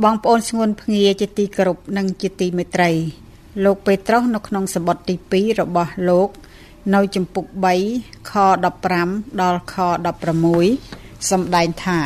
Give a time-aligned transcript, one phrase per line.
[0.00, 2.90] បងប្អូនស្ងួនភ្ងាជាទីគោរពនិងជាទីមេត្រី
[3.64, 6.28] លោកពេត្រុសនៅក្នុងសម្បត្តិទី2របស់លោក
[6.94, 7.44] នៅចំពុក
[7.88, 8.32] 3ខ
[8.88, 9.76] 15ដល់ខ
[10.56, 11.98] 16សម្ដែងថា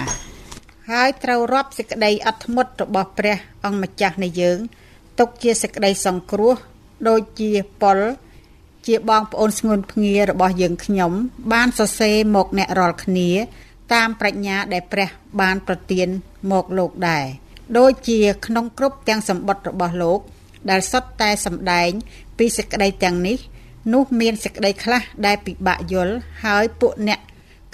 [0.91, 4.59] ហើយត្រូវរាប់សេចក្តីអត់ធ្មត់របស់ព្រះអង្គម្ចាស់នៃយើង
[5.19, 6.55] ទុកជាសេចក្តីសង្គ្រោះ
[7.09, 7.51] ដូចជា
[7.83, 7.99] ប៉ុល
[8.87, 11.13] ជាបងប្អូនស្ងួនភ្ងារបស់យើងខ្ញុំ
[11.53, 13.31] បានសរសេរមកអ្នករាល់គ្នា
[13.95, 15.09] តាមប្រាជ្ញាដែលព្រះ
[15.41, 16.09] បានប្រទាន
[16.51, 17.27] មកលោកដែរ
[17.79, 20.21] ដូចជាក្នុងគ្រប់ទាំងសម្បត្តិរបស់លោក
[20.71, 21.91] ដែលសុទ្ធតែសម្ដែង
[22.39, 23.39] ពីសេចក្តីទាំងនេះ
[23.93, 27.21] នោះមានសេចក្តីខ្លះដែលពិបាកយល់ហើយពួកអ្នក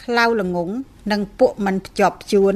[0.03, 0.71] ខ្លៅល្ងង
[1.13, 2.55] និងពួកមិនភ្ជាប់ជួន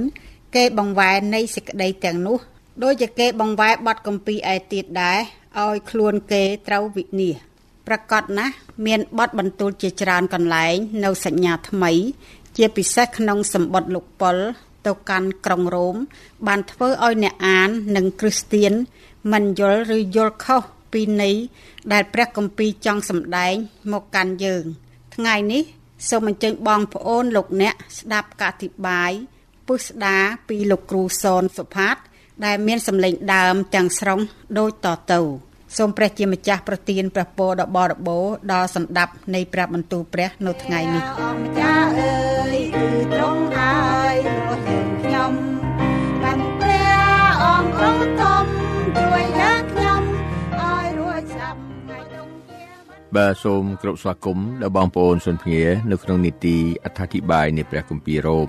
[0.57, 2.39] គេបង្វែរនៃសេចក្តីទាំងនោះ
[2.83, 5.19] ដូចជាគេបង្វែរបတ်កម្ពីឯទៀតដែរ
[5.65, 7.47] ឲ្យខ្លួនគេត្រូវវិនិច្ឆ័យ
[7.87, 8.55] ប្រកាសណាស់
[8.87, 10.75] មានបတ်បន្ទូលជាច្រើនកន្លែង
[11.05, 11.93] នៅសញ្ញាថ្មី
[12.57, 14.37] ជាពិសេសក្នុងសម្បត្តិលោកប៉ុល
[14.87, 15.97] ទៅកាន់ក្រុងរ៉ូម
[16.47, 18.73] បានធ្វើឲ្យអ្នកអាននិងគ្រីស្ទៀន
[19.33, 21.37] មិនយល់ឬយល់ខុសពីន័យ
[21.93, 23.55] ដែលព្រះគម្ពីរចង់សម្ដែង
[23.93, 24.65] មកកាន់យើង
[25.15, 25.63] ថ្ងៃនេះ
[26.09, 29.13] សូមអញ្ជើញបងប្អូនលោកអ្នកស្ដាប់កតិបាយ
[29.67, 31.97] ពុស្ដាពីលោកគ្រូសនសុផាត
[32.45, 34.21] ដែលមានសម្លេងដើមទាំងស្រុង
[34.59, 35.21] ដូចតទៅ
[35.77, 42.17] សូមព្រះជាម្ចាស់ប្រទានព្រះពរដល់បរិបូរដល់សម្ដាប់នៃព្រះបន្ទូលព្រះនៅថ្ងៃនេះអម្ចាស់អើ
[42.55, 43.75] យគឺទ្រង់ហើ
[44.06, 44.06] យ
[53.16, 58.49] បាទសូមគោរពស្វាគមន៍ដល់បងប្អូនសុនភ្ងានៅក្នុងនីតិអត្ថាធិប្បាយនៃព្រះគម្ពីររ៉ូម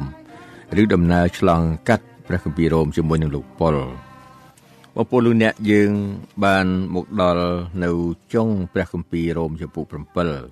[0.81, 3.75] ឬដំណើរឆ្លងកាត់ព្រះគម្ពីររ៉ូមជាមួយនឹងលោកប៉ុល
[4.95, 5.91] បងប្អូនលោកអ្នកយើង
[6.43, 7.89] បានមកដល់នៅ
[8.33, 9.85] ចុងព្រះគម្ពីររ៉ូមចំពុក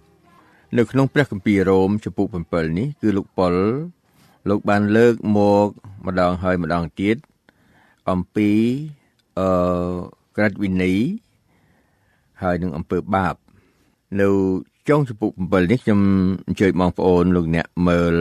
[0.05, 3.53] 7នៅក្នុងព្រះគម្ពីររ៉ូមចំពុក7នេះគឺលោកប៉ុល
[4.49, 5.67] លោកបានលើកមក
[6.05, 7.17] ម្ដងហើយម្ដងទៀត
[8.09, 8.49] អំពី
[9.39, 9.47] អឺ
[10.35, 10.99] ក្រិតវិន័យ
[12.41, 13.35] ហើយនឹងអំពើបាប
[14.21, 14.29] នៅ
[14.89, 15.99] ចុងចំពុក7នេះខ្ញុំ
[16.47, 18.15] អញ្ជើញបងប្អូនលោកអ្នកមើល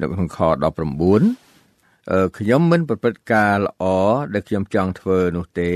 [0.00, 3.84] នៅក្នុងខ19ខ្ញុំមិនប្រព្រឹត្តការល្អ
[4.34, 5.72] ដែលខ្ញុំចង់ធ្វើនោះទេ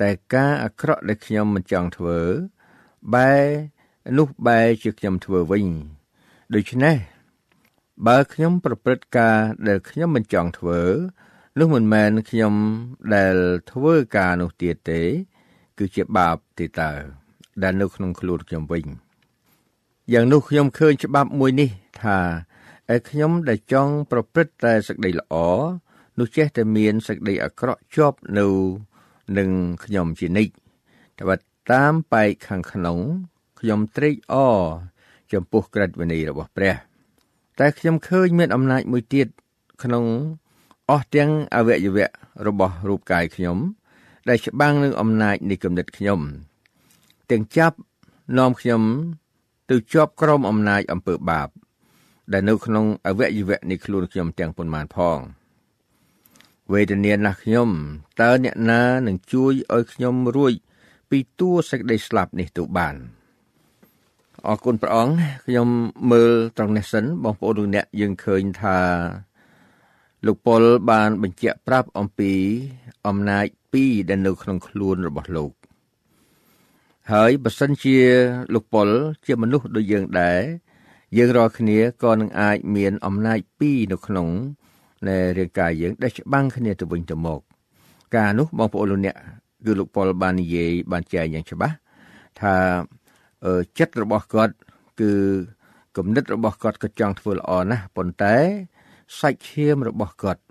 [0.00, 2.18] តែការអាក្រក់ដែលខ្ញុំមិនចង់ធ្វើ
[3.14, 3.32] បែ
[4.18, 5.66] នោះបែជាខ្ញុំធ្វើវិញ
[6.54, 6.96] ដូច្នេះ
[8.06, 9.36] បើខ្ញុំប្រព្រឹត្តការ
[9.68, 10.80] ដែលខ្ញុំមិនចង់ធ្វើ
[11.58, 12.54] នោះមិនមែនខ្ញុំ
[13.14, 13.36] ដែល
[13.72, 15.02] ធ្វើការនោះទៀតទេ
[15.78, 16.92] គឺជាបាបទេតើ
[17.62, 18.84] ដែលនៅក្នុងខ្លួនខ្ញុំវិញ
[20.12, 21.70] យ៉ាងនោះខ្ញុំឃើញច្បាប់មួយនេះ
[22.02, 22.18] ថា
[22.94, 25.34] ឯខ្ញុំដែលចង់ប្រព្រឹត្តតែសេចក្តីល្អ
[26.18, 28.46] នោះចេះតែមានសេចក្តីអាក្រក់ជាប់នៅ
[29.38, 29.50] នឹង
[29.84, 30.52] ខ្ញុំជានិច្ច
[31.18, 31.36] តែបើ
[31.72, 32.98] តាមបែកខាងក្នុង
[33.60, 34.60] ខ្ញុំត្រេកអរ
[35.32, 36.74] ចំពោះក្រឹតវិន័យរបស់ព្រះ
[37.58, 39.28] តែខ្ញុំឃើញមានអំណាចមួយទៀត
[39.82, 40.04] ក្នុង
[40.90, 42.08] អស់ទាំងអវយវៈ
[42.46, 43.58] របស់រូបកាយខ្ញុំ
[44.28, 46.20] ដែលច្បាំងនឹងអំណាចនៃគំនិតខ្ញុំ
[47.30, 47.76] ទាំងចាប់
[48.38, 48.82] នាំខ្ញុំ
[49.70, 51.48] ទៅជាប់ក្រោមអំណាចអំពើបាប
[52.32, 55.18] ដែលនៅក្នុងអវយវៈនៃខ្លួនខ្ញុំទាំងប៉ុន្មានផង
[56.72, 57.68] វេទនាណាស់ខ្ញុំ
[58.20, 60.52] តើអ្នកណានឹងជួយឲ្យខ្ញុំរួច
[61.10, 62.94] ពីតួសេចក្តីស្លាប់នេះទៅបាន
[64.46, 65.14] អរគុណព្រះអង្គ
[65.46, 65.68] ខ្ញុំ
[66.10, 68.78] មើលត្រង់នេះសិនបងប្អូនលោកអ្នកយើងឃើញថា
[70.26, 72.32] លោកប៉ុលបានបញ្ជាក់ប្រាប់អំពី
[73.06, 73.46] អំណាច
[73.78, 75.52] 2ដែលនៅក្នុងខ្លួនរបស់លោក
[77.12, 77.96] ហើយបើសិនជា
[78.54, 78.88] លោកប៉ុល
[79.26, 80.40] ជាមនុស្សដូចយើងដែរ
[81.16, 84.28] យើងរាល់គ្នាក៏នឹងអាចមានអំណាចពីរនៅក្នុង
[85.08, 87.40] នៃរាងកាយយើងដែលច្បាំងគ្នាទៅវិញទៅមក
[88.16, 89.16] ការនោះបងប្អូនលោកអ្នក
[89.66, 91.74] គឺលោកប៉ុលបាននិយាយបានចែងយ៉ាងច្បាស់
[92.40, 92.54] ថា
[93.78, 94.54] ចិត្តរបស់គាត់
[95.00, 95.10] គឺ
[95.96, 98.36] គំនិតរបស់គាត់ក៏ចង់ធ្វើល្អណាស់ប៉ុន្តែ
[99.18, 100.42] សាច់ឈាមរបស់គាត់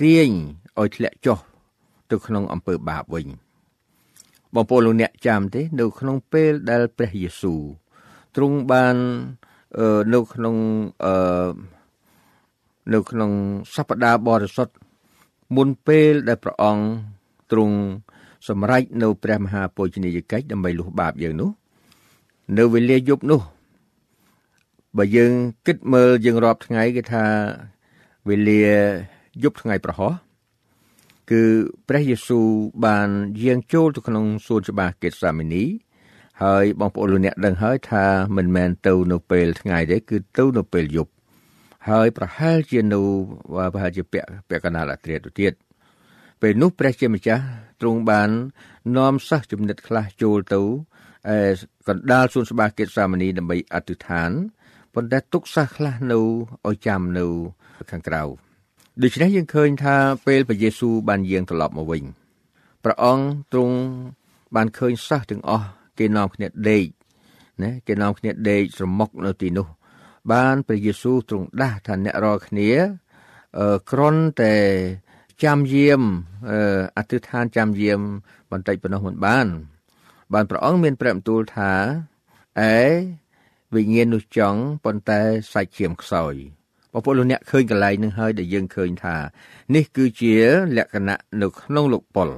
[0.00, 0.30] ទាញ
[0.78, 1.38] ឲ្យធ្លាក់ចុះ
[2.10, 3.28] ទៅក្នុងអំពើបាបវិញ
[4.54, 7.60] បងប្អូនលោកអ្នកចាំទេ នៅក្នុងពេលដែលព្រះយេស៊ូវ
[8.36, 8.96] ទ្រង់បាន
[10.14, 10.56] នៅក្នុង
[11.04, 11.50] អឺ
[12.92, 13.30] នៅក្នុង
[13.74, 14.74] សប្តាហ៍បរិសុទ្ធ
[15.56, 16.84] មុនពេលដែលព្រះអង្គ
[17.52, 17.76] ទ្រង់
[18.48, 21.50] សម្រេចនៅព្រះមហាពុជនីយកិច្ចដើម្បីលុះបាបយើងនោះ
[22.58, 23.40] នៅវេលាយប់នោះ
[24.96, 25.32] បើយើង
[25.66, 27.24] គិតមើលយើងរាប់ថ្ងៃគេថា
[28.28, 28.62] វេលា
[29.42, 30.12] យប់ថ្ងៃប្រហោះ
[31.32, 31.44] គឺ
[31.88, 32.46] ព្រះយេស៊ូវ
[32.86, 33.08] បាន
[33.44, 35.64] យាងចូលទៅក្នុងសួនច្បារកេតសាមីនី
[36.42, 38.04] ហើយបងប្អូនលោកអ្នកដឹងហើយថា
[38.36, 41.12] មិនមែនទៅនៅពេលថ្ងៃទេគឺទៅនៅពេលយប់
[41.88, 43.00] ហើយប្រហែលជានៅ
[43.72, 45.52] ប្រហែលជាពាក់ពាក់កណ្ដាលអត្រាទៅទៀត
[46.40, 47.44] ពេលនោះព្រះជាម្ចាស់
[47.80, 48.30] ទ្រង់បាន
[48.96, 50.64] នាំសិស្សចំណិតខ្លះចូលទៅឯ
[51.88, 54.30] កណ្ដាលសួនច្បារកេតសាមនីដើម្បីអធិដ្ឋាន
[54.94, 56.18] ប៉ុន្តែទុកសិស្សខ្លះនៅ
[56.68, 57.26] ឲ្យចាំនៅ
[57.90, 58.22] ខាងក្រៅ
[59.00, 59.96] ដូច្នេះយើងឃើញថា
[60.26, 62.04] ពេលព្រះយេស៊ូវបានយាងត្រឡប់មកវិញ
[62.84, 63.76] ព្រះអង្គទ្រង់
[64.56, 65.66] បានឃើញសិស្សទាំងអស់
[65.98, 66.86] គេនាំគ្នាដេក
[67.62, 69.68] ណាគេនាំគ្នាដេកស្រមុកនៅទីនោះ
[70.32, 72.68] បានព្រះយេស៊ូវទ្រង់ដាស់ថាអ្នករាល់គ្នា
[73.58, 74.56] អឺក្រន់តែ
[75.44, 76.02] ចាំយាម
[76.96, 78.00] អធិដ្ឋានចាំយាម
[78.50, 79.46] បន្តិចប៉ុណ្ណោះមិនបាន
[80.32, 81.72] បានព្រះអង្គមានព្រះបន្ទូលថា
[82.60, 82.78] អេ
[83.74, 85.20] វិញ្ញាណនោះចង់ប៉ុន្តែ
[85.52, 86.36] សាច់ឈាមខ្សោយ
[86.94, 89.16] បងប្អូនលោកអ្នកឃើញកន្លែងនឹងហើយដែលយើងឃើញថា
[89.74, 90.34] នេះគឺជា
[90.76, 92.28] លក្ខណៈនៅក្នុងលោកប៉ុល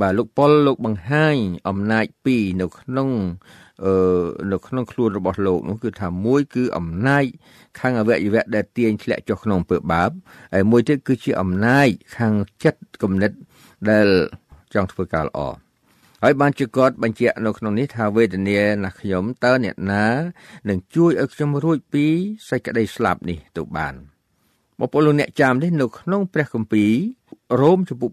[0.00, 1.36] បាទលោកប៉ុលលោកបង្ហាញ
[1.68, 3.10] អំណាចពីរនៅក្នុង
[3.84, 3.94] អឺ
[4.52, 7.24] នៅក្នុងខ្លួនរបស់លោកនោះគឺថាមួយគឺអំណាច
[7.80, 10.10] ខាងអវយវៈដែលទាញធ្លាក់ចុះក្នុងអំពើបាប
[10.54, 12.34] ហើយមួយទៀតគឺជាអំណាចខាង
[12.64, 13.32] ចិត្តគំនិត
[13.90, 14.08] ដែល
[14.74, 15.67] ចង់ធ្វើការល្អ
[16.22, 20.06] ហើយបានជាគាត់បញ្ជាក់នៅក្នុងនេះថាវេទនាណាខ្ញុំតើអ្នកណា
[20.68, 22.04] នឹងជួយឲ្យខ្ញុំរួចពី
[22.48, 23.94] សេចក្តីស្លាប់នេះទៅបាន
[24.78, 26.92] បងប្អូនលោកអ្នកចាំនេះនៅក្នុងព្រះគម្ពីរ
[27.60, 28.10] រ៉ូមចំពុក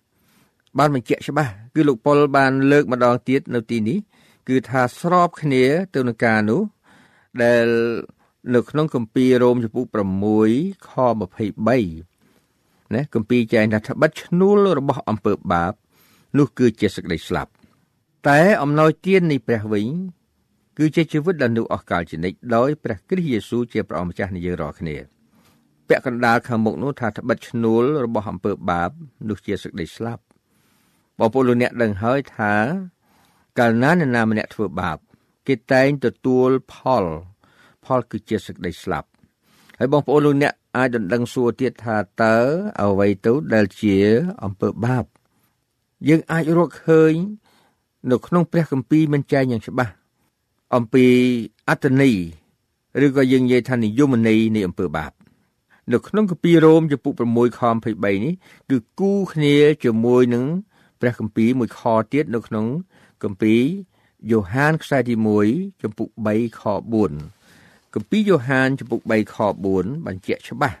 [0.00, 3.98] 6បានបញ្ជាក់ច្បាស់គឺលោកប៉ុលបានលើកម្ដងទៀតនៅទីនេះ
[4.48, 5.64] គឺថាស្របគ្នា
[5.94, 6.62] ទៅនឹងការនោះ
[7.42, 7.66] ដែល
[8.54, 9.84] នៅក្នុងគម្ពីររ៉ូមចំពុក
[10.36, 10.90] 6ខ
[12.12, 15.72] 23ណាគម្ពីរចែងថាត្បិតឈ្នួលរបស់អំពើបាប
[16.38, 17.50] នោះគឺជាសេចក្តីស្លាប់
[18.28, 19.86] តែអំណោយទាននៃព្រះវិញ
[20.78, 24.96] គឺជាជីវិតដែលនៅអស់កលជានិច្ចដោយព្រះគ្រីស្ទយេស៊ូវជាព្រះអម្ចាស់នៃយើងរាល់គ្នា
[25.88, 28.90] ពាក់កណ្ដាលខាងមុខនោះថាត្បិតឈ្នួលរបស់អំពើបាប
[29.28, 30.22] នោះជាសេចក្តីស្លាប់
[31.18, 32.54] បងប្អូនលោកអ្នកដឹងហើយថា
[33.58, 34.98] កាលណាអ្នកណាម្នាក់ធ្វើបាប
[35.48, 37.04] គេតែងទទួលផល
[37.84, 39.08] ផលគឺជាសេចក្តីស្លាប់
[39.78, 42.36] ហើយបងប្អូនលោកអ្នកអាចដណ្ដឹងសួរទៀតថាតើ
[42.82, 43.96] អ្វីទៅដែលជា
[44.44, 45.04] អំពើបាប
[46.08, 47.14] យើងអាចរកឃើញ
[48.10, 49.92] នៅក្នុងព្រះគម្ពីរមិនចែងយ៉ាងច្បាស់
[50.74, 51.06] អំពី
[51.68, 52.16] អត្តន័យ
[53.04, 55.12] ឬក៏យើងនិយាយថានិយមន័យនៃអំពើបាប
[55.92, 58.34] នៅក្នុងគម្ពីររ៉ូមចំពុក6ខ23នេះ
[58.70, 60.44] គឺគូគ្នាជាមួយនឹង
[61.00, 61.80] ព្រះគម្ពីរមួយខ
[62.12, 62.66] ទៀតនៅក្នុង
[63.22, 63.60] គម្ពីរ
[64.30, 65.14] យ៉ូហានខ្សែទី
[65.48, 66.62] 1ចំពុក3ខ
[67.28, 69.36] 4គម្ពីរយ៉ូហានចំពុក3ខ
[69.72, 70.76] 4បញ្ជាក់ច្បាស់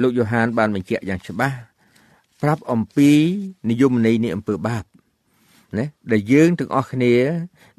[0.00, 1.56] លោកយ៉ូហានបានបញ្ជាក់យ៉ាងច្បាស់
[2.42, 3.10] ប្រាប់អំពី
[3.70, 4.84] និយមន័យនៃអំពើបាប
[5.78, 7.14] ណាដែលយើងទាំងអស់គ្នា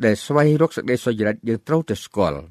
[0.06, 2.42] ដែលស្វែងរកសេចក្តីសុចរិតយើងត្រូវតែស្គាល់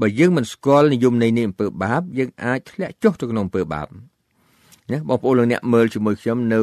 [0.00, 3.88] បើយើងមិនស្គាល់និយមន័យនៃអំពើបាប យើងអាចធ្លាក់ចុះទៅក្នុងអំពើបាប
[4.92, 6.62] ណាបងប្អូនលោកអ្នកមើលជាមួយខ្ញុំនៅ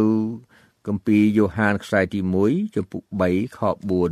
[0.88, 3.60] គម្ពីរយ៉ូហានខ្សែទី1ចំពុក3ខ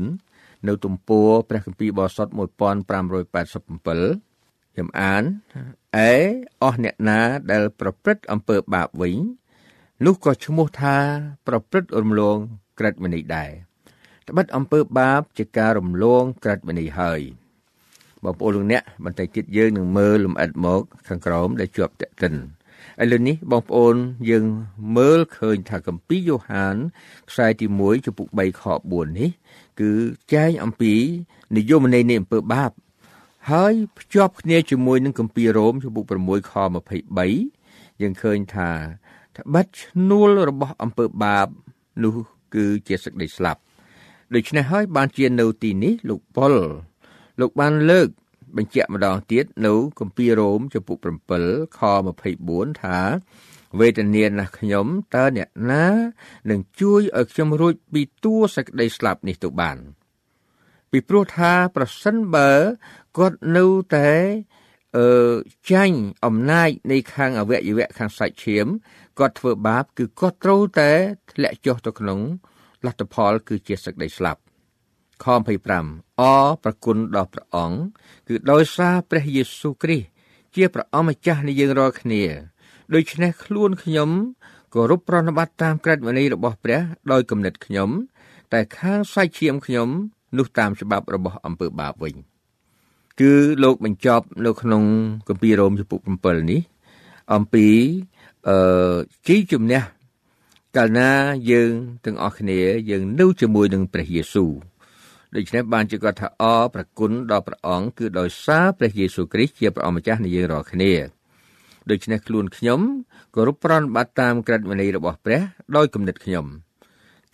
[0.08, 2.40] 4នៅទំព័រព្រះគម្ពីរបរិសុទ្ធ1587
[4.74, 5.24] ខ្ញុំអាន
[5.98, 6.14] អេ
[6.62, 7.20] អស់អ្នកណា
[7.52, 9.16] ដែលប្រព្រឹត្តអំពើបាបវិញ
[10.06, 10.98] នោះក៏ឈ្មោះថា
[11.48, 12.38] ប្រព្រឹត្តរំលង
[12.80, 13.52] ក្រិតមនីដែរ
[14.28, 17.22] ត្បិតអំពើបាបជាការរំលងក្រិតមនីហើយ
[18.24, 22.34] បងប្អូនលោកអ្នកបន្តិចទៀតយើងនឹងមើលលំអិតមកខាងក្រោមដែលជាប់តេតិន
[23.02, 23.96] ឥឡូវនេះបងប្អូន
[24.30, 24.46] យើង
[24.98, 26.76] មើលឃើញថាគម្ពីរយ៉ូហាន
[27.30, 29.30] ខ្សែទី1ចំពុក3ខ4នេះ
[29.80, 29.92] គឺ
[30.34, 30.94] ចែងអំពី
[31.58, 32.72] និយមន័យនៃអំពើបាប
[33.52, 36.54] ហើយភ្ជាប់គ្នាជាមួយនឹងគម្ពីររ៉ូមចំពុក6ខ
[37.28, 38.72] 23យើងឃើញថា
[39.40, 41.48] ត្បិតឈ្នួលរបស់អំពើបាប
[42.04, 42.16] នោះ
[42.56, 43.62] គឺជាសេចក្តីស្លាប់
[44.36, 46.54] ដូច្នេះហើយបានជានៅទីនេះលោកប៉ុល
[47.40, 48.08] លោកបានលើក
[48.58, 50.98] បញ្ជាក់ម្ដងទៀតនៅគម្ពីររ៉ូមចំពុក
[51.38, 51.80] 7ខ
[52.32, 53.00] 24ថា
[53.80, 55.86] វេទនាណាស់ខ្ញុំតើអ្នកណា
[56.50, 59.78] នឹងជួយឲ្យខ្ញុំរួចពីតួសេចក្តីស្លាប់នេះទៅបាន
[60.92, 62.52] ពីព្រោះថាប្រសិនបើ
[63.18, 63.66] គាត់នៅ
[63.96, 64.12] តែ
[64.98, 65.08] អឺ
[65.72, 68.68] ចាញ់អំណាចនៃខាងអវយវៈខាងសាច់ឈាម
[69.20, 70.92] គាត់ធ្វើបាប គឺគាត់ត្រូវតែ
[71.32, 72.20] ធ្លាក់ចុះទៅក្នុង
[72.86, 74.42] លទ្ធផល គឺជាសេចក្តីស្លាប់
[75.24, 75.26] ខ
[75.76, 76.22] 25អ
[76.64, 77.78] ប្រគុណដល់ព្រះអង្គ
[78.28, 80.08] គឺដោយសារព្រះយេស៊ូវគ្រីស្ទ
[80.56, 82.24] ជាព្រះអម្ចាស់នៃយើងរាល់គ្នា
[82.94, 84.10] ដូច្នេះខ្លួនខ្ញុំ
[84.74, 87.90] គោរពប្រណិប័តតាមក្រឹតវិន័យរបស់ព្រះដោយគំនិតខ្ញុំ
[88.54, 89.90] តែខាងសាច់ឈាមខ្ញុំ
[90.38, 92.16] នោះតាមច្បាប់របស់អំពើបាបវិញ
[93.20, 93.34] គឺ
[93.64, 94.84] លោកបញ្ចប់នៅក្នុង
[95.28, 96.62] គម្ពីររ៉ូមចំពុក7នេះ
[97.34, 97.68] អំពី
[98.48, 98.58] អឺ
[99.28, 99.82] ជីជំនះ
[100.76, 101.12] កាលណា
[101.52, 101.72] យើង
[102.06, 104.52] ទាំងអស់គ្នាយើងនៅជាមួយនឹងព្រះយេស៊ូវ
[105.36, 106.44] ដូច្នេះបានជាគាត់ថាអ
[106.74, 110.92] ប្រគុណដល់ព្រះអង្គគឺដោយសារព្រះយេស៊ូវគ្រីស្ទជាព្រះអម្ចាស់នៃយើងរាល់គ្នា
[111.90, 112.80] ដូច្នេះខ្លួនខ្ញុំ
[113.36, 115.42] គោរពប្រណិប័តតាមក្រឹតវិន័យរបស់ព្រះ
[115.76, 116.46] ដោយគំនិតខ្ញុំ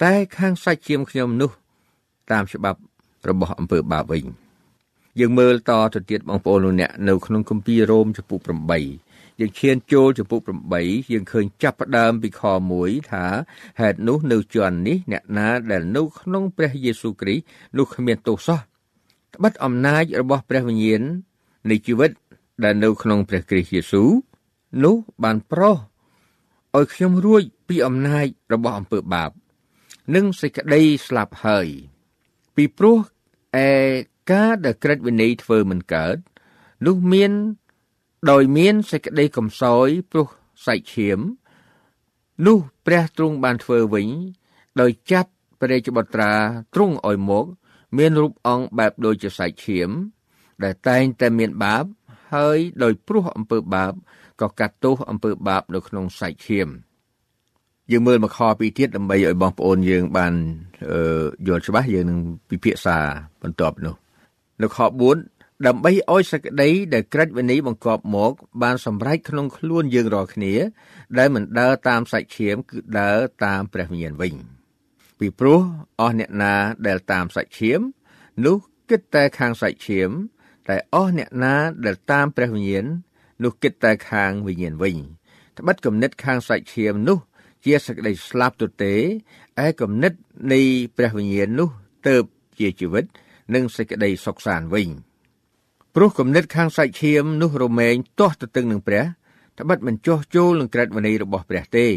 [0.04, 1.52] តែខាងសាច់ឈាមខ្ញុំនោះ
[2.32, 2.80] តាមច្បាប់
[3.30, 4.24] របស់អំពើបាបវិញ
[5.20, 9.05] យើងមើលតទៅទៀតបងប្អូនលោកអ្នកនៅក្នុងគម្ពីររ៉ូមចំពុក8
[9.40, 10.40] យើងឈានចូលចំពុក
[10.76, 12.42] 8យើងឃើញចាប់ផ្ដើមពីខ
[12.78, 13.26] 1ថា
[13.80, 17.44] ហេតុនោះនៅជាន់នេះអ្នកណាដែលនៅក្នុងព្រះយេស៊ូវគ្រីស្ទ
[17.78, 18.60] នោះគ្មានទោសសោះ
[19.36, 21.02] ត្បិតអំណាចរបស់ព្រះវិញ្ញាណ
[21.70, 22.12] នៃជីវិត
[22.64, 24.10] ដែលនៅក្នុងព្រះគ្រីស្ទយេស៊ូវ
[24.84, 25.78] នោះបានប្រោស
[26.78, 29.32] ឲ្យខ្ញុំរួចពីអំណាចរបស់អំពើបាប
[30.16, 31.68] និងសេចក្តីស្លាប់ហើយ
[32.56, 32.98] ពីព្រោះ
[33.66, 33.70] ឯ
[34.32, 36.18] ការដែលក្រិតវិន័យធ្វើមិនកើត
[36.86, 37.32] នោះមាន
[38.32, 40.28] ដោយមានសេចក្តីកំសោយព្រោះ
[40.66, 41.20] សាច់ឈាម
[42.46, 44.08] នោះព្រះទ្រង់បានធ្វើវិញ
[44.82, 46.32] ដោយចាត់ព្រះរាជបុត្រា
[46.76, 47.46] ទ្រង់ឲ្យមក
[47.98, 49.90] មានរូបអង្គបែបដូចជាសាច់ឈាម
[50.64, 51.86] ដែលតែងតែមានបាប
[52.34, 53.94] ហើយដោយព្រោះអំពើបាប
[54.42, 56.68] ក៏កាត់ទោសអំពើបាបនៅក្នុងសាច់ឈាម
[57.92, 60.34] យើងមើលមកខពីទៀតដើម្បីឲ្យបងប្អូនយើងបាន
[61.48, 62.98] យល់ច្បាស់យើងនឹងពិភាក្សា
[63.42, 63.96] បន្ទាប់នោះ
[64.62, 64.78] នៅខ
[65.14, 65.35] 4
[65.66, 70.54] ដើម្បីឲ្យសក្តីដែលក្រិតវិន័យបង្កប់មក បានសម្រេចក្នុងខ្លួនយើងរាល់គ្នា
[71.18, 74.34] ដែលមិនដើរតាមសាច់ឈាមគឺដើរតាមព្រះវិញ្ញាណវិញ
[75.20, 75.62] ពីព្រោះ
[76.00, 76.56] អស់អ្នកណា
[76.88, 77.80] ដែលតាមសាច់ឈាម
[78.46, 78.58] នោះ
[78.90, 80.10] គិតតែខាងសាច់ឈាម
[80.70, 81.56] តែអស់អ្នកណា
[81.86, 82.86] ដែលតាមព្រះវិញ្ញាណ
[83.44, 84.98] នោះគិតតែខាងវិញ្ញាណវិញ
[85.58, 87.18] ត្បិតគំនិតខាងសាច់ឈាមនោះ
[87.66, 88.94] ជាសក្តីស្លាប់ទទេ
[89.66, 90.14] ឯគំនិត
[90.52, 90.60] នៃ
[90.98, 91.70] ព្រះវិញ្ញាណនោះ
[92.08, 92.16] ទៅ
[92.60, 93.06] ជាជីវិត
[93.54, 94.90] និងសេចក្តីសុខសាន្តវិញ
[95.98, 99.04] ព្រោះគំនិតខាងសាច់ឈាមនោះរមែងទាស់ទៅទឹងនឹងព្រះ
[99.60, 101.88] ត្បិតមិនចោះចូលនឹងក្រឹតវិន័យរបស់ព្រះទេ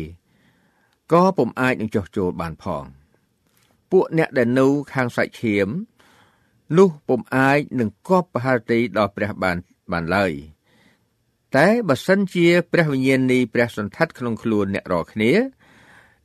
[1.13, 2.85] ក៏ពុំអាចនឹងចោះចូលបានផង
[3.91, 5.69] ពួកអ្នកដែលនៅខាងសាច់ឈាម
[6.79, 9.57] នោះពុំអាចនឹងគប់ប្រហារទីដល់ព្រះបាន
[9.93, 10.33] បានឡើយ
[11.57, 15.33] តែបើសិនជាព្រះវិញ្ញាណនៃព្រះសន្តាត់ក្នុងខ្លួនអ្នករាល់គ្នា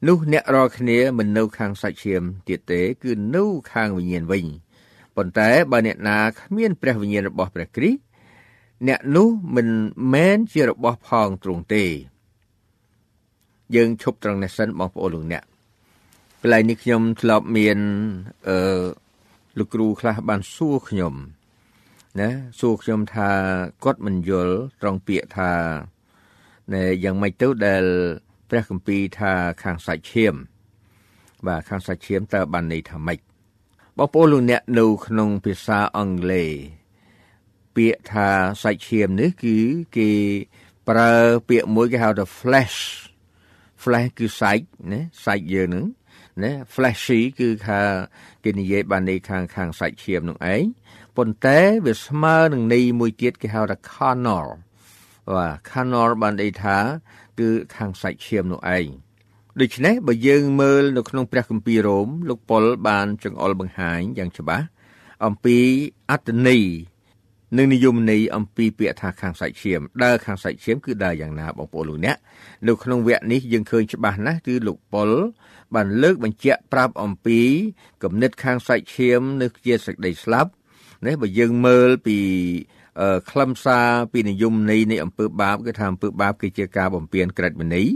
[0.07, 4.45] នោះអ្នករាល់គ្នាមិននៅខាងសាច់ឈាមទៀតទេ គឺនៅខាងវិញ្ញាណវិញ
[5.15, 7.99] ប៉ុន្តែបើអ្នកណាគ្មានព្រះវិញ្ញាណរបស់ព្រះគ្រីស្ទ
[8.87, 9.67] អ្នកនោះមិន
[10.13, 11.83] មែនជារបស់ផងទ្រង់ទេ
[13.75, 15.43] យើងឈប់ត្រង់នេះសិនបងប្អូនលោកអ្នក
[16.41, 17.79] កន្លែងនេះខ្ញុំធ្លាប់មាន
[18.47, 18.57] អឺ
[19.57, 21.13] លោកគ្រូខ្លះបានសួរខ្ញុំ
[22.19, 22.29] ណា
[22.59, 23.29] សួរខ្ញុំថា
[23.83, 25.51] គាត់មិនយល់ត្រង់ពាក្យថា
[26.73, 27.83] ណែយ៉ាងម៉េចទៅដែល
[28.49, 30.35] ព្រះគម្ពីរថាខាងសាច់ឈាម
[31.47, 33.19] បាទខាងសាច់ឈាមតើបានន័យថាម៉េច
[33.97, 36.51] បងប្អូនលោកអ្នកនៅក្នុងភាសាអង់គ្លេស
[37.75, 38.29] ពាក្យថា
[38.63, 39.57] សាច់ឈាមនេះគឺ
[39.97, 40.11] គេ
[40.87, 41.13] ប្រើ
[41.49, 42.79] ពាក្យមួយគេហៅថា flesh
[43.83, 45.85] flesh គឺសាច់ណាសាច់យើងហ្នឹង
[46.43, 47.79] ណា fleshy គឺថា
[48.43, 50.63] គេនិយាយបានន័យខាងខាងសាច់ឈាមនោះឯង
[51.17, 54.47] ប៉ុន្តែវាស្មើនឹងន័យមួយទៀតគេហៅថា carnal
[55.35, 56.77] បាទ carnal បានន័យថា
[57.39, 58.87] គឺខាងសាច់ឈាមនោះឯង
[59.61, 64.65] ដូច្នេះបើយើងមើលនៅក្នុងព្រះគម្ពីររ៉ូមលោកប៉ុលបានចង្អុលបង្ហាញយ៉ាងច្បាស់
[65.25, 65.57] អំពី
[66.11, 66.63] អត្តន័យ
[67.57, 72.17] និងនិយមន័យអំពីពាក្យថាខាងសាច់ឈាមដើរខាងសាច់ឈាមគឺដើរយ៉ាងណាបងប្អូនលោកអ្នក
[72.67, 75.09] នៅក្នុងវគ្គនេះយើងឃើញច្បាស់ណាស់គឺលោកប៉ុល
[75.75, 77.39] បានលើកបញ្ជាក់ប្រាប់អំពី
[78.03, 80.51] គំនិតខាងសាច់ឈាមនៅជាសេចក្តីស្លាប់
[81.05, 82.17] នេះបើយើងមើលពី
[83.29, 87.87] ខ្លឹមសារពីនិយមន័យនៃអំពើបាបគឺថាអំពើបាបគឺជាការបំពានក្រិតវិន័យ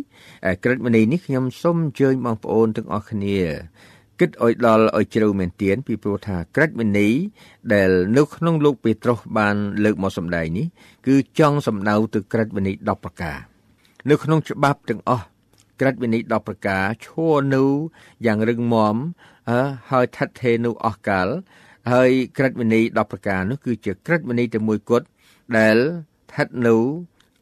[0.64, 3.38] ក្រិតវិន័យនេះខ្ញុំសូមអញ្ជើញបងប្អូនទាំងអស់គ្នា
[4.20, 7.14] គិតឲ្យដល់ឲ្យជ្រៅមែនទែនពីព្រោះថាក្រិតវិន័យ
[7.74, 10.66] ដែលនៅក្នុងលោកពេត្រុសបានលើកមកសម្ដែងនេះ
[11.08, 13.38] គឺចង់សម្ដៅទៅក្រិតវិន័យ10ប្រការ
[14.10, 15.26] នៅក្នុងច្បាប់ទាំងអស់
[15.80, 17.64] ក្រិតវិន័យ10ប្រការឈរនៅ
[18.26, 18.96] យ៉ាងរឹងមាំ
[19.92, 21.28] ហើយឋិតថេរនៅអស់កាល
[21.92, 25.06] ហើយក្រិតវិន័យ10ប្រការនោះគឺជាក្រិតវិន័យតែមួយគត់
[25.58, 26.76] ដែលស្ថិតនៅ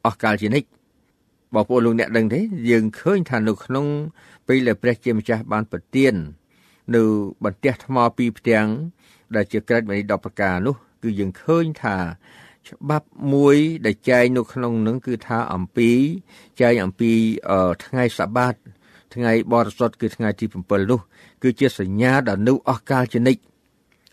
[0.05, 0.67] អស់កលជានិច្ច
[1.53, 3.85] បបងប្អូនលោកអ្នកដឹងទេយើងឃើញថានៅក្នុង
[4.47, 6.13] ពេលដែលព្រះជាម្ចាស់បានប្រទាន
[6.95, 7.03] នៅ
[7.43, 8.67] បន្ទះថ្មពីរផ្ទាំង
[9.35, 11.97] ដែលជាក្រឹតមនី10ប្រការនោះ គឺយើងឃើញថា
[12.67, 15.91] ច្បាប់មួយដែលចែងនៅក្នុងនឹងគឺថាអំពី
[16.61, 17.11] ចែងអំពី
[17.85, 18.55] ថ្ងៃសបាត
[19.13, 20.99] ថ្ងៃបរិសុទ្ធគឺថ្ងៃទី7នោះ
[21.43, 23.41] គឺជាសញ្ញាដ៏នៅអស់កាលជានិច្ច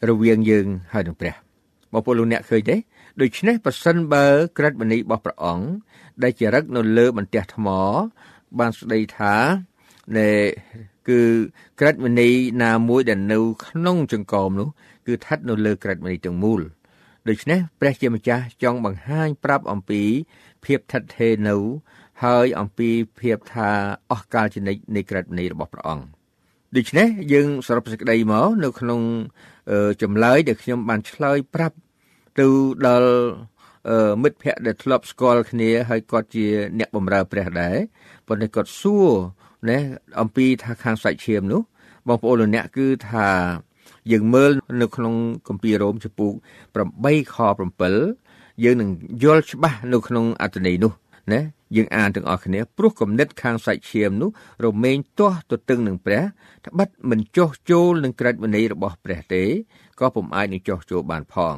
[0.09, 1.35] រវាងយើងហើយនឹងព្រះ
[1.93, 2.77] បងប្អូនលោកអ្នកឃើញទេ
[3.21, 4.27] ដូច្នេះប្រសិនបើ
[4.59, 5.67] ក្រិតមនីរបស់ព្រះអង្គ
[6.23, 7.67] ដែលជារឹកនៅលើបន្ទះថ្ម
[8.59, 9.35] បានស្ដីថា
[10.17, 10.31] នៃ
[11.09, 11.21] គឺ
[11.81, 12.29] ក្រិតមនី
[12.63, 14.69] ណាមួយដែលនៅក្នុងចង្កោមនោះ
[15.07, 16.61] គឺស្ថិតនៅលើក្រិតមនីទាំងមូល
[17.29, 20.03] ដូច្នេះព្រះជាម្ចាស់ចង់បង្ហាញប្រាប់អំពី
[20.65, 21.57] ភាពថិតថេរនៅ
[22.25, 22.89] ហើយអំពី
[23.21, 23.71] ភាពថា
[24.11, 26.05] អស់កាលជានិច្ចនៃក្រិតមនីរបស់ព្រះអង្គ
[26.77, 29.01] ដូច្នេះយើងសរុបសេចក្តីមកនៅក្នុង
[30.03, 31.77] ចម្លើយដែលខ្ញុំបានឆ្លើយប្រាប់
[32.39, 32.47] ទៅ
[32.87, 33.13] ដល់
[34.23, 36.47] មិត្តភ័ក្តិដែលធ្លាប់ស្គាល់គ្នាហើយគាត់ជា
[36.79, 37.77] អ្នកបម្រើព្រះដែរ
[38.29, 39.09] ប៉ុន្តែគាត់សួរ
[39.69, 39.79] ណា
[40.21, 41.61] អំពីថាខាងសាច់ឈាមនោះ
[42.09, 43.29] បងប្អូនលោកអ្នកគឺថា
[44.13, 44.51] យើងមើល
[44.83, 45.15] នៅក្នុង
[45.49, 46.33] គម្ពីររ៉ូមចំពុក
[46.89, 47.37] 8ខ
[48.01, 48.91] 7យើងនឹង
[49.23, 50.93] យល់ច្បាស់នៅក្នុងអត្ថន័យនោះ
[51.31, 51.41] ណា
[51.77, 54.31] យើងអានទាំងអស់គ្នាព្រោះគំនិតខាងសាច់ឈាមនោះ
[54.65, 56.23] រមែងទាស់ទៅទឹងនឹងព្រះ
[56.67, 59.45] ត្បិតមិនចោះចូលនឹងក្រិតវិន័យរបស់ព្រះទេ
[60.01, 61.57] ក៏ពុំអាចនឹងចោះចូលបានផង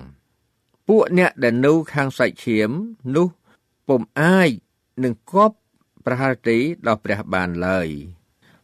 [0.89, 2.71] ពួកអ្នកដែលនៅខាងសាច់ឈាម
[3.17, 3.29] នោះ
[3.89, 4.51] ពុំអាច
[5.05, 5.57] នឹងគប់
[6.07, 6.57] ប្រហារទេ
[6.87, 7.89] ដល់ព្រះបានឡើយ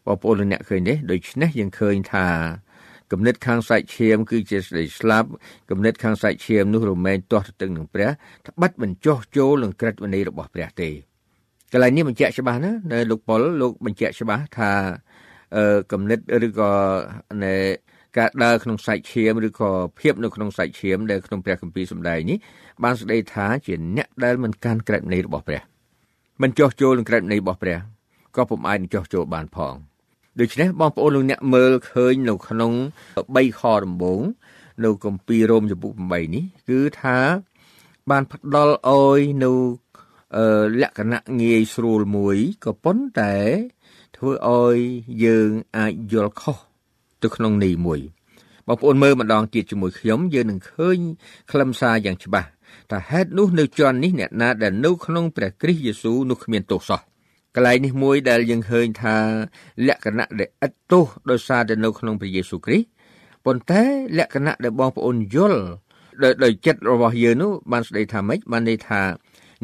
[0.07, 2.29] បងប្អូនអ្នកឃើញទេដូច្នេះយើងឃើញថា
[3.13, 5.29] គំនិតខាងសាច់ឈាមគឺជាសេចក្តីស្លាប់
[5.71, 8.11] គំនិតខាងសាច់ឈាមនោះរមែងទាស់ទៅទឹងនឹងព្រះ
[8.49, 10.91] ត្បិតមិនចោះចូលនឹងក្រិតវិន័យរបស់ព្រះទេ
[11.73, 14.71] កន្លែងនេះបញ្ជាក់ច្បាស់ណានៅលោកប៉ុលលោកបញ្ជាក់ច្បាស់ថា
[15.57, 16.73] អឺគំនិតឬក៏
[17.45, 17.55] នៃ
[18.19, 19.71] ការដើរក្នុងសាច់ឈាមឬក៏
[20.01, 22.39] ភាពនៅក្នុងសាច់ឈាមដែលក្នុងព្រះគម្ពីរសម្ដែងនេះ
[22.85, 25.63] បានស្ដីថាជាអ្នកដែលមិនកាន់ក្រឹតនៃរបស់ព្រះ
[26.43, 27.79] មិនចោះចូលនឹងក្រឹតនៃរបស់ព្រះ
[28.37, 29.75] ក៏ពុំអាចនឹងចោះចូលបានផង
[30.41, 32.73] ដូច្នេះបងប្អូនលោកអ្នកមើលឃើញនៅក្នុង
[33.15, 34.21] 3ខដំបូង
[34.85, 37.19] នៅគម្ពីររ៉ូមចំពុក8នេះ គឺថា
[38.11, 39.53] បានផ្ដល់អោយនៅ
[40.81, 43.37] លក្ខណៈងាយស្រួលមួយក៏ប៉ុន្តែ
[44.17, 44.79] ធ្វើឲ្យ
[45.25, 46.59] យើងអាចយល់ខុស
[47.23, 48.01] ទៅក្នុងនេះមួយ
[48.67, 50.99] បងប្អូនមើលម្ដងទៀតជាមួយខ្ញុំយើងនឹងឃើញ
[51.51, 52.49] ខ្លឹមសារយ៉ាងច្បាស់
[52.91, 57.01] ថាហេតុនោះនៅជន់នេះអ្នកណាដែលនៅក្នុងព្រះគ្រីស្ទយេស៊ូវនោះគ្មានទោសសោះ
[57.56, 59.16] កន្លែងនេះមួយដែលយើងឃើញថា
[59.88, 62.88] លក្ខណៈដែលឥតទោសដោយសារតែនៅក្នុងព្រះយេស៊ូវគ្រីស្ទ
[63.46, 63.84] ប៉ុន្តែ
[64.18, 65.62] លក្ខណៈដែលបងប្អូនយល់
[66.44, 69.02] ដោយចិត្តរបស់យើងនោះបានស្ដីថាម៉េចបានន័យថា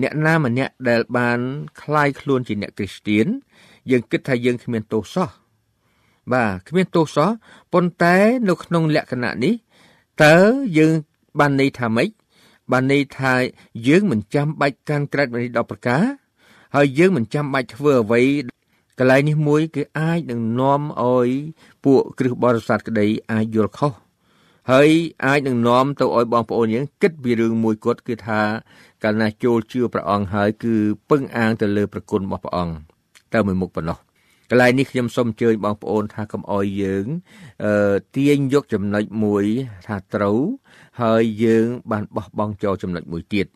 [0.01, 1.39] អ្នកណាម្នាក់ដែលបាន
[1.81, 3.25] คลายខ្លួនជាអ្នកគ្រីស្ទៀន
[3.91, 5.29] យើងគិតថាយើងគ្មានទោសសោះ
[6.33, 7.29] បាទគ្មានទោសសោះ
[7.73, 8.15] ប៉ុន្តែ
[8.49, 9.53] នៅក្នុងលក្ខណៈនេះ
[10.23, 10.37] តើ
[10.77, 10.93] យើង
[11.39, 12.09] បានន័យថាម៉េច
[12.71, 13.33] បានន័យថា
[13.87, 16.03] យើងមិនចាំបាច់កាន់ក្រឹតវិន័យ10ប្រការ
[16.78, 18.22] ហើយយើងមិនចាំបាច់ធ្វើអ្វី
[18.98, 21.28] កន្លែងនេះមួយគឺអាចនឹងនាំឲ្យ
[21.84, 23.92] ពួកគ្រឹះបរិស័ទក្តីអាចយល់ខុស
[24.70, 24.90] ហើយ
[25.26, 28.40] អាចនឹងនាំទៅឲ្យបងប្អូនយើងគិតពីរឿងមួយគត់គឺថា
[29.02, 30.74] កាលណាចូលជឿព្រះអង្គហើយគឺ
[31.10, 32.74] ពឹងអាងទៅលើប្រគុណរបស់ព្រះអង្គ
[33.34, 33.98] ទៅមួយមុខប៉ុណ្ណោះ
[34.50, 37.06] កន្លែងនេះខ្ញុំសូមអញ្ជើញបងប្អូនថាកុំអោយយើង
[37.64, 39.44] អឺទាញយកចំណុចមួយ
[39.86, 40.38] ថាត្រូវ
[41.02, 43.46] ហើយយើងបានបោះបង់ចោលចំណុចមួយទៀត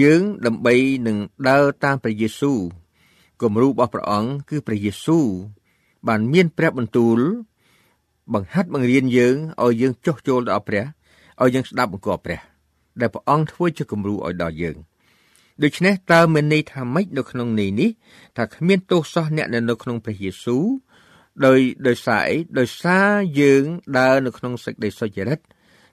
[0.00, 0.74] យើងដើម្បី
[1.06, 1.16] នឹង
[1.48, 2.58] ដើរតាមព្រះយេស៊ូវ
[3.42, 5.26] គំរូរបស់ព្រះអង្គគឺព្រះយេស៊ូវ
[6.08, 7.18] បានមានព្រះបន្ទូល
[8.34, 10.84] បង្ហាត់បង្រៀនយើងឲ្យយើងចុះចូលដល់ព្រះ
[11.42, 12.40] ឲ្យយើងស្ដាប់បង្គាប់ព្រះ
[13.00, 14.76] ដែលព្រះអង្គធ្វើជាគំរូឲ្យដល់យើង
[15.62, 17.90] ដូច្នេះតើមានន័យថាម៉េចនៅក្នុងនេះនេះ
[18.36, 20.64] ថាគ្មានទោសសោះអ្នកនៅក្នុងព្រះយេស៊ូវ
[21.44, 23.08] ដោយដោយសារអីដោយសារ
[23.40, 23.64] យើង
[23.98, 25.38] ដើរនៅក្នុងសេចក្តីសុចរិត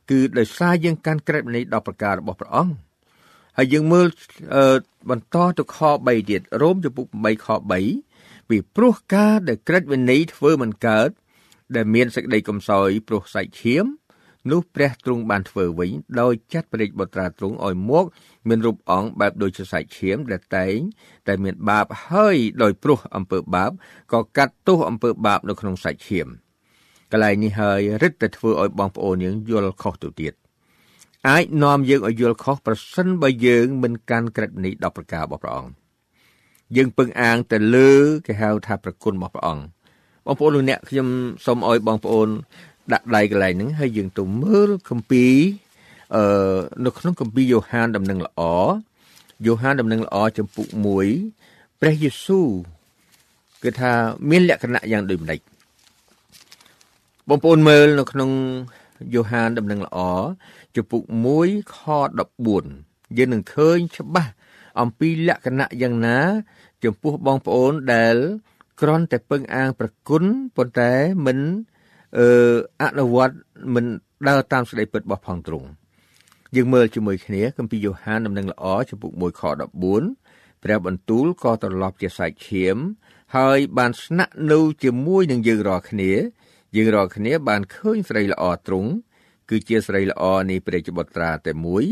[0.10, 2.91] គឺដោយសារយើងកាន់ក្រឹតវិន័យ10ប្រការរបស់ព្រះអង្គ
[3.58, 4.08] ហើយយើងមើល
[5.10, 7.48] បន្តទៅខ3ទៀតរ៉ូមចំពុក8ខ
[8.00, 11.10] 3ពីព្រោះការដែលក្រឹតវិន័យធ្វើមិនកើត
[11.76, 13.86] ដែលមានសេចក្តីកំសោយព្រោះសាច់ឈាម
[14.52, 18.06] នោះព្រះទ្រង់បានធ្វើវិញដោយចាត់ព្រះរាជបុត្រាទ្រង់ឲ្យមក
[18.48, 20.78] មានរូបអង្គបែបដូចជាសាច់ឈាមដែលតែង
[21.28, 23.72] តែមានបាបហើយដោយព្រោះអំពើបាប
[24.14, 26.28] ក៏កាត់ទោសអំពើបាបនៅក្នុងសាច់ឈាម
[27.12, 30.34] កន្លែងនេះហើយរឹតតែធ្វើឲ្យបងប្អូនយើងយល់ខុសទៅទៀត
[31.30, 35.72] អាចនាំយើងឲ្យយល់ខុសប្រសិនបើយើងមិនកាន់ក្រឹតនេះ10ប្រការរបស់ព្រះអង្គ
[36.76, 37.92] យើងពឹងអាងទៅលើ
[38.26, 39.64] គេហៅថាប្រគុណរបស់ព្រះអង្គ
[40.26, 41.08] បងប្អូនលោកអ្នកខ្ញុំ
[41.46, 42.28] សូមឲ្យបងប្អូន
[42.94, 45.36] ដាក់ដៃកន្លែងហ្នឹងហើយយើងទៅមើលគម្ពីរ
[46.16, 46.24] អឺ
[46.86, 48.42] នៅក្នុងគម្ពីរយ៉ូហានដំណឹងល្អ
[49.46, 50.66] យ៉ូហានដំណឹងល្អចំពុក
[51.24, 52.48] 1ព្រះយេស៊ូវ
[53.64, 53.92] គឺថា
[54.30, 55.40] មានលក្ខណៈយ៉ាងដូចម្ដេច
[57.30, 58.30] បងប្អូនមើលនៅក្នុង
[59.14, 60.00] យ៉ូហានដំណឹងល្អ
[60.76, 61.02] ចំពុក
[61.38, 61.78] 1ខ
[62.46, 64.32] 14យើងនឹងឃើញច្បាស់
[64.82, 66.20] អំពីលក្ខណៈយ៉ាងណា
[66.84, 68.16] ចំពោះបងប្អូនដែល
[68.82, 70.24] គ្រាន់តែពឹងអាងប្រគុណ
[70.56, 70.94] ប៉ុន្តែ
[71.26, 71.40] មិន
[72.18, 72.28] អឺ
[72.82, 73.36] អនុវត្ត
[73.74, 73.86] មិន
[74.28, 75.68] ដើរតាមសេចក្តីពិតរបស់ផងទ្រង់
[76.56, 79.42] យើងមើលជាមួយគ្នាគម្ពីរយ៉ូហានដំណឹងល្អចំពុក1ខ
[80.02, 82.78] 14ព្រះបន្ទូលក៏ត្រឡប់ជាសាច់ឈាម
[83.36, 86.12] ហើយបានស្នាក់នៅជាមួយនឹងយើងរាល់គ្នា
[86.76, 88.92] យើងរាល់គ្នាបានឃើញស្រីល្អទ្រង់
[89.50, 91.84] គឺជាស្រីល្អនៃព្រះជាបុត្រាតែមួយ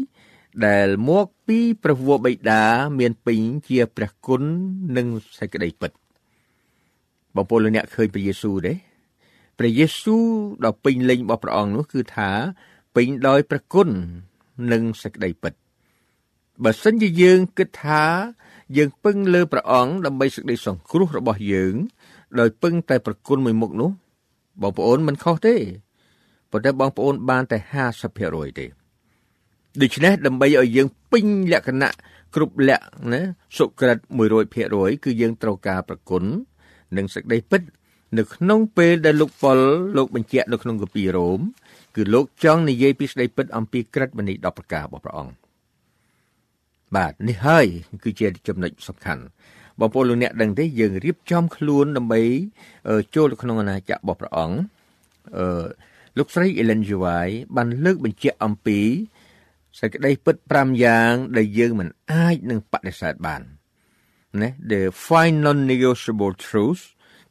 [0.68, 2.64] ដែលមកពីព្រះវរបិតា
[3.00, 4.42] មានពេញជាព្រះគុណ
[4.98, 5.08] និង
[5.40, 5.92] សេចក្តីពិត
[7.36, 8.74] បងប្អូនលោកអ្នកឃើញព្រះយេស៊ូវទេ
[9.60, 10.26] ព្រះយេស៊ូវ
[10.66, 12.30] ដ៏ពេញលេញរបស់ព្រះអង្គនោះគឺថា
[12.96, 13.90] ពេញដោយព្រះគុណ
[14.72, 15.54] និងសេចក្តីពិត
[16.64, 18.04] បើសិនជាយើងគិតថា
[18.78, 21.76] យើងពឹងលើព្រះអង្គដើម្បីសេចក្តីសង្គ្រោះរបស់យើង
[22.40, 23.92] ដោយពឹងតែប្រគុណមួយមុខនោះ
[24.62, 25.56] បងប្អូនមិនខុសទេ
[26.52, 27.58] ប៉ុន្តែបងប្អូនបានតែ
[28.08, 28.66] 50%ទេ
[29.82, 31.92] ដូច្នេះដើម្បីឲ្យយើងពេញលក្ខណៈ
[32.36, 33.22] គ្រប់លក្ខណា
[33.58, 33.98] សុក្រិត
[34.52, 36.24] 100%គឺយើងត្រូវការប្រគុណ
[36.98, 37.62] និងសេចក្តីពិត
[38.18, 39.60] នៅក្នុងពេលដែលលោកប៉ុល
[39.98, 41.40] លោកបញ្ជាក់នៅក្នុងកាពីរ៉ូម
[41.96, 45.34] គឺលោកចង់និយាយពីស្ដីពិតអំពីក្រិតមនី10ប្រការរបស់ព្រះអង្គ
[46.96, 47.66] បាទនេះហើយ
[48.04, 49.24] គឺជាចំណុចសំខាន់
[49.80, 52.22] បងប្អូនលោកអ្នកដឹងទេយើងរៀបចំខ្លួនដើម្បី
[53.16, 54.58] ចូលទៅក្នុងអាណាចក្ររបស់ព្រះអង្គ
[55.38, 55.66] អឺ
[56.18, 56.90] លោកស្រី Ellen G.
[57.04, 58.80] White បានលើកបញ្ជាក់អំពី
[59.80, 63.42] សេចក្តីពិត5យ៉ាងដែលយើងមិនអាចនឹងបដិសេធបាន
[64.42, 66.84] ណា the five non negotiable truths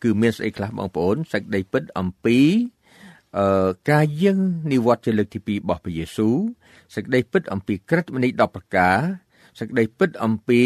[0.03, 2.39] គឺមានស្អីខ្លះបងប្អូនសេចក្តីពិតអំពី
[3.39, 4.39] អឺការយាង
[4.73, 6.37] និវត្តជាលើកទី2របស់ព្រះយេស៊ូវ
[6.95, 8.99] សេចក្តីពិតអំពីក្រឹតវិន័យ10ប្រការ
[9.59, 10.63] សេចក្តីពិតអំពី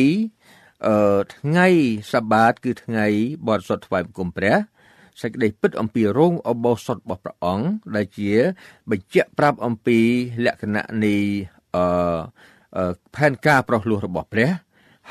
[0.86, 1.68] អឺថ្ងៃ
[2.12, 3.06] សបាត គឺថ្ងៃ
[3.48, 4.56] បរិសុទ្ធថ្វាយបង្គំព្រះ
[5.22, 7.66] សេចក្តីពិតអំពីរោងអបោសុតរបស់ព្រះអង្គ
[7.96, 8.32] ដែលជា
[8.90, 9.98] បញ្ជាក់ប្រាប់អំពី
[10.44, 11.14] លក្ខណៈនៃ
[11.76, 14.50] អឺផែនការប្រោះលោះរបស់ព្រះ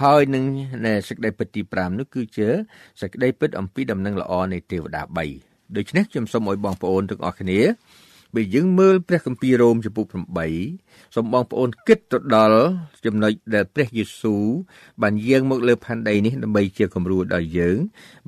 [0.02, 0.44] ហើយនឹង
[1.08, 2.48] សេចក្តីពិតទី5នោះគឺជា
[3.02, 5.04] សេចក្តីពិតអំពីដំណឹងល្អនៃទេវតា
[5.40, 7.60] 3ដូច្នេះខ្ញុំសូមឲ្យបងប្អូនទាំងអស់គ្នា
[8.36, 10.06] បើយើងមើលព្រះគម្ពីររ៉ូមចំពុក
[10.60, 12.66] 8សូមបងប្អូនគិតទៅដល់
[13.06, 14.44] ចំណុចដែលព្រះយេស៊ូវ
[15.02, 17.78] បានយាងមកលើផែនដីនេះដើម្បីជាគំរូដល់យើង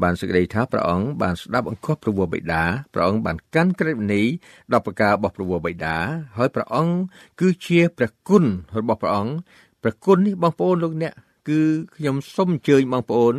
[0.02, 2.64] បានសេចក្តីថាព្រះអង្គបានស្ដាប់អង្គព្រះវរបិតា
[2.94, 4.28] ព្រះអង្គបានកាន់ក្រឹតវិន័យ
[4.72, 5.96] ដល់ប្រការរបស់ព្រះវរបិតា
[6.38, 6.94] ហើយព្រះអង្គ
[7.40, 8.44] គឺជាព្រះគុណ
[8.80, 9.34] របស់ព្រះអង្គ
[9.82, 11.14] ព្រះគុណនេះបងប្អូនលោកអ្នក
[11.50, 11.60] គឺ
[11.96, 13.36] ខ្ញុំសូមអញ្ជើញបងប្អូន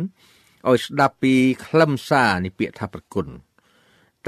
[0.67, 1.33] ឲ្យស្ដាប់ពី
[1.65, 3.27] ខ្លឹមសារនៃពាក្យថាប្រគុណ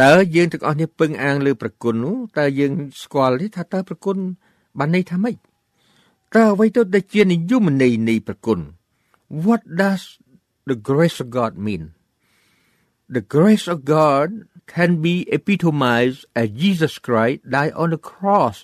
[0.01, 4.17] តើយើងទាំងអស់នេះពឹងអាងលើប្រគុណនោះតើយើងស្គាល់ទេថាតើប្រគុណ
[4.79, 5.35] បានន័យថាម៉េច
[6.35, 8.59] តើអ្វីទៅដែលជានិយមន័យនៃប្រគុណ
[9.45, 10.01] What does
[10.69, 11.83] the grace of God mean
[13.15, 14.27] The grace of God
[14.73, 18.57] can be epitomized as Jesus Christ died on the cross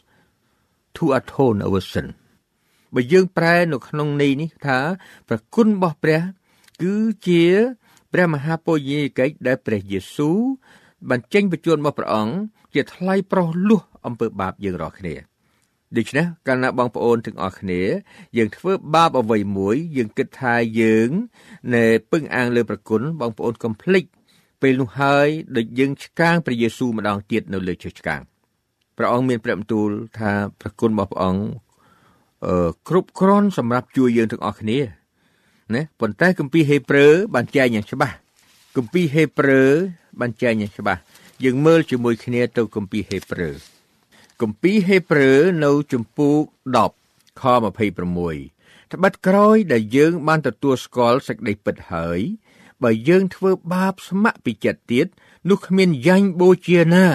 [0.98, 2.08] to atone our sin
[2.94, 4.80] បើយើងប្រែនៅក្នុងន័យនេះថា
[5.30, 6.22] ប្រគុណរបស់ព្រះ
[6.82, 6.96] គឺ
[7.28, 7.44] ជា
[8.14, 10.40] ព្រះមហាពុយេកិច្ចដែលព្រះយេស៊ូវ
[11.10, 12.36] បានចេញបញ្ជូនរបស់ព្រះអង្គ
[12.74, 15.16] ជាថ្លៃប្រោសលួសអំពើបាបយើងរាល់គ្នា
[15.98, 17.82] ដូច្នេះកាលណាបងប្អូនទាំងអស់គ្នា
[18.38, 21.10] យើងធ្វើបាបអ្វីមួយ យើងគិតថាយើង
[21.74, 24.04] ណែពឹងអាងលើប្រគុណបងប្អូនកុំភ្លេច
[24.62, 28.22] ពេលនោះហើយដូចយើងឆ្កាងព្រះយេស៊ូវម្ដងទៀតនៅលើជើងឆ្កាង
[28.98, 29.90] ព្រះអង្គមានព្រះបន្ទូល
[30.20, 31.44] ថាប្រគុណរបស់ព្រះអង្គ
[32.90, 34.80] គ្រប់គ្រាន់សម្រាប់ជួយយើងទាំងអស់គ្នា
[35.74, 38.16] ណាប៉ុន្តែគម្ពីរហេព្រើរបានចែងយ៉ាងច្បាស់
[38.76, 39.72] គម្ពីរហេព្រើរ
[40.20, 41.02] បានចែងយ៉ាងច្បាស់
[41.44, 43.56] យើងមើលជាមួយគ្នាទៅគម្ពីរហេព្រើរ
[44.42, 46.42] គម្ពីរហេព្រើរនៅជំពូក
[46.88, 47.44] 10ខ
[48.18, 52.20] 26ត្បិតក្រោយដែលយើងបានទទួលស្គាល់សេចក្តីពិតហើយ
[52.84, 55.08] បើយើងធ្វើបាបស្ម័គ្រពីចិត្តទៀត
[55.50, 57.08] នោះគ្មានយ៉ាញ់បូជាណា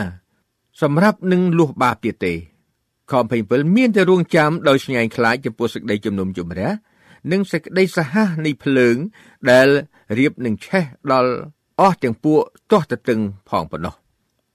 [0.83, 2.35] សម្រាប់នឹងលួសបាបទៀតទេ
[3.11, 3.13] ខ
[3.45, 6.71] 27មានតែរងចាំដោយស្ញែងខ្លាចចំពោះសេចក្តីជំនុំជម្រះ
[7.33, 8.97] និងសេចក្តីសាហាសនៃភ្លើង
[9.51, 9.69] ដែល
[10.19, 11.33] រៀបនឹងឆេះដល់
[11.81, 12.39] អស់ទាំងពួក
[12.71, 13.95] ទាស់ទៅទឹងផងប៉ុណ្ណោះ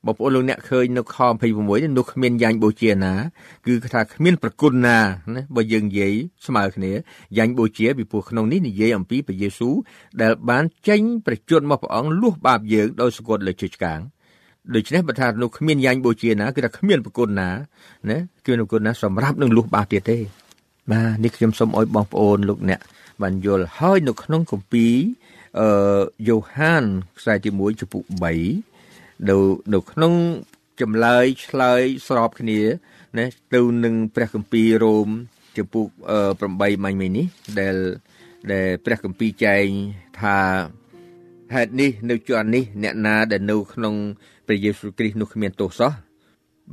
[0.05, 1.17] បងប្អូនលោកអ្នកឃើញនៅខ
[1.53, 3.13] 26នោះគ្មានយ៉ាញ់បូជាណា
[3.65, 4.97] គឺថាគ្មានប្រគុណណា
[5.35, 6.13] ណាបើយើងនិយាយ
[6.45, 6.91] ស្មើគ្នា
[7.37, 9.75] យ៉ាញ់បូជាពីព្រោះក្នុងនេះនិយាយអំពីព្រះយេស៊ូវ
[10.21, 13.99] ដែលបានចេញប្រជញ្ញមកព្រះអង្គលួសបាបយើងដោយសក្តិលើជើងឆ្កាង
[14.75, 17.49] ដូច្នេះបើថានោះគ្មានយ៉ាញ់បូជាណាគឺថាគ្មានប្រគុណណា
[18.09, 20.17] ណាគឺប្រគុណណាសម្រាប់នឹងលុះបាបទៀតទេ
[20.91, 22.79] បាទនេះខ្ញុំសូមអោយបងប្អូនលោកអ្នក
[23.21, 24.93] បានយល់ហើយនៅក្នុងគម្ពីរ
[25.59, 25.69] អឺ
[26.27, 26.83] យ៉ូហាន
[27.17, 29.37] ខ្សែទី1ចំពុក3នៅ
[29.73, 30.13] នៅក្នុង
[30.81, 32.59] ចម្លើយឆ្លើយស្របគ្នា
[33.17, 35.07] ណាទៅនឹងព្រះគម្ពីររ៉ូម
[35.57, 35.87] ចំពុក
[36.35, 37.25] 8មាញ់មិញនេះ
[37.59, 37.75] ដែល
[38.51, 39.65] ដែលព្រះគម្ពីរចែង
[40.21, 40.37] ថា
[41.53, 43.95] ហេតុនេះនៅជាន់នេះអ្នកណាដែលនៅក្នុង
[44.47, 45.91] ព្រះយេស៊ូវគ្រីស្ទនោះគ្មានទោសសោះ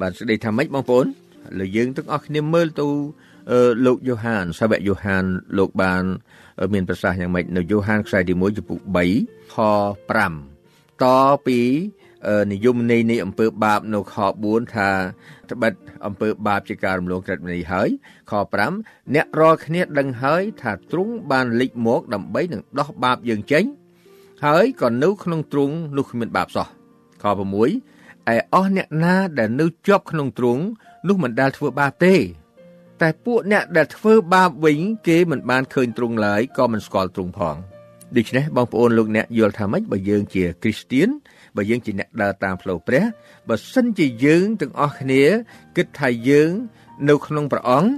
[0.00, 1.06] បានស្ដីថាម៉េចបងប្អូន
[1.58, 2.86] លើយើងទាំងអស់គ្នាមើលទៅ
[3.86, 5.24] លោកយ៉ូហានសាវកយ៉ូហាន
[5.58, 6.04] លោកបាន
[6.74, 8.78] មានប្រសាសន៍យ៉ាងម៉េចនៅយ៉ូហានខ្សែទី1ចំពុក
[9.18, 9.56] 3ខ
[10.20, 11.04] 5ត
[11.46, 11.60] ពី
[12.52, 14.90] និយមន័យនៃអំពើបាបនៅខ4ថា
[15.50, 15.72] ត្បិត
[16.06, 17.88] អំពើបាបជាការរំលងក្រឹតវិន័យហើយ
[18.30, 18.32] ខ
[18.72, 23.64] 5អ្នករាល់គ្នាដឹងហើយថាទ្រង់បានលិចមកដើម្បីនឹងដោះបាបយើងចេញ
[24.44, 26.66] ហើយក៏នៅក្នុងទ្រង់នោះគ្មានបាបសោះ
[27.22, 27.28] ខ6
[28.34, 30.62] ឯអស់អ្នកណាដែលនៅជាប់ក្នុងទ្រង់
[31.08, 32.14] នោះមិនដែលធ្វើបាបទេ
[33.02, 37.56] តែពួកអ្នកដែលធ្វើបាបវិញគេមិនបានឃើញទ្រង់ឡើយក៏មិនស្គាល់ទ្រង់ផង
[38.16, 41.08] ដូច្នេះបងប្អូនលោកអ្នកយល់ថាម៉េចបើយើងជាគ្រីស្ទៀន
[41.56, 43.04] បើយើងជាអ្នកដើរតាមផ្លូវព្រះ
[43.48, 45.22] បើសិនជាយើងទាំងអស់គ្នា
[45.76, 46.50] គិតថាយើង
[47.08, 47.90] នៅក្នុងព្រះអង្គ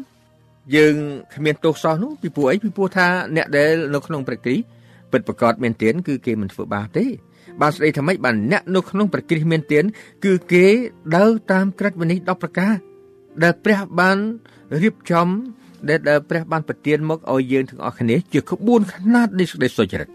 [0.76, 0.94] យើង
[1.34, 4.64] គ្មានទោសសោះនោះពីព្រោះអីពីព្រោះថាអ្នកដែលនៅក្នុងព្រះគ្រីស្ទ
[5.12, 7.06] ពិតប្រកបមានទានគឺគេមិនធ្វើបាបទេ
[7.60, 9.84] បានស្ដីថាម៉េចបានអ្នកនៅក្នុងព្រះគ្រីស្ទមានទាន
[10.24, 10.66] គឺគេ
[11.16, 12.74] ដើរតាមក្រឹតវិន័យ10ប្រការ
[13.42, 14.18] ដែលព្រះបាន
[14.82, 15.28] រៀបចំ
[15.88, 20.08] ដែលព្រះបានប្រទានមកឲ្យយើងទាំងអស់គ្នាជាក្បួនខ្នាតនៃសេចក្តីសុចរិត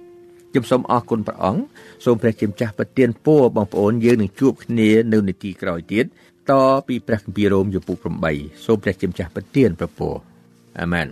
[0.51, 1.62] ខ្ញុំសូមអរគុណព្រះអង្គ
[2.06, 6.06] សូមព្រះជាម្ចាស់ប្រទានពរបងប្អូនយើងនឹងជួបគ្នានៅនាទីក្រោយទៀត
[6.51, 6.53] ត
[6.88, 7.97] ពីព្រះគម្ពីររ៉ូមជំពូក
[8.34, 10.13] 8សូមព្រះជាម្ចាស់ប្រទានប្រពរ
[10.82, 11.08] អាមែន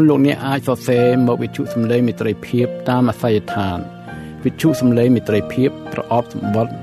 [0.00, 3.78] នលោកអ្នកអាចសរសេរមកវិទ្យុសំឡេងមិត្តភាពតាមអាស័យដ្ឋាន
[4.44, 6.74] វិទ្យុសំឡេងមិត្តភាពប្រអប់សម្បត្តិ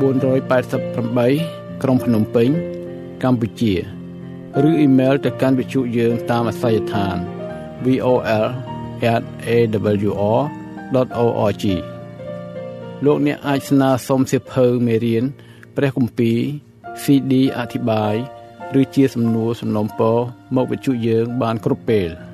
[0.00, 2.48] 488ក្រុងភ្នំពេញ
[3.22, 3.74] កម្ពុជា
[4.68, 7.16] ឬអ៊ីមែលទៅកាន់វិទ្យុយើងតាមអាស័យដ្ឋាន
[7.84, 8.34] vol@awr.org
[13.04, 15.24] លោកអ្នកអាចស្នើសុំសិភៅមេរៀន
[15.76, 16.38] ព្រះគម្ពីរ
[17.02, 18.14] CD អធិប្បាយ
[18.80, 20.18] ឬជាសំណួរសំណុំពរ
[20.56, 22.10] មកវិទ្យុយើងបានគ្រប់ពេល។